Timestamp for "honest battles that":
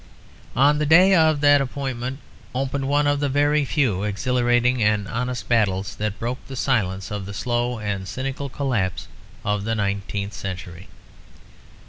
5.07-6.17